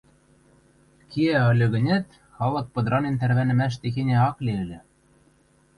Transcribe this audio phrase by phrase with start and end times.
[1.11, 2.05] Кеӓ ыльы гӹнят,
[2.35, 4.79] халык пыдыранен тӓрвӓнӹмӓш техеньӹ ак ли ыльы.